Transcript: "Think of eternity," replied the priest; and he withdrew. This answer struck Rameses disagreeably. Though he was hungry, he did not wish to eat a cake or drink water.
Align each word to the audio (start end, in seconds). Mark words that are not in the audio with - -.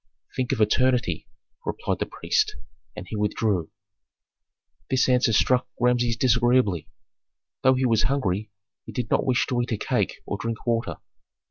"Think 0.35 0.51
of 0.51 0.59
eternity," 0.59 1.27
replied 1.63 1.99
the 1.99 2.07
priest; 2.07 2.55
and 2.95 3.05
he 3.07 3.15
withdrew. 3.15 3.69
This 4.89 5.07
answer 5.07 5.31
struck 5.31 5.67
Rameses 5.79 6.17
disagreeably. 6.17 6.87
Though 7.61 7.75
he 7.75 7.85
was 7.85 8.01
hungry, 8.09 8.49
he 8.83 8.93
did 8.93 9.11
not 9.11 9.27
wish 9.27 9.45
to 9.45 9.61
eat 9.61 9.73
a 9.73 9.77
cake 9.77 10.21
or 10.25 10.39
drink 10.39 10.65
water. 10.65 10.95